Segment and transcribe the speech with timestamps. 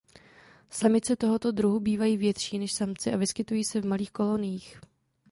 [0.69, 4.81] Samice tohoto druhu bývají větší než samci a vyskytují se v malých koloniích.